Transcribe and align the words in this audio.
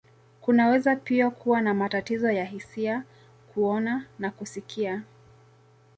Kunaweza 0.41 0.95
pia 0.95 1.29
kuwa 1.29 1.61
na 1.61 1.73
matatizo 1.73 2.31
ya 2.31 2.45
hisia, 2.45 3.03
kuona, 3.53 4.05
na 4.19 4.31
kusikia. 4.31 5.03